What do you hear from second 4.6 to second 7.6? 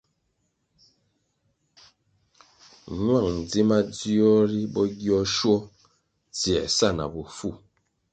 bo gio nshuo tsiē sa na bofu.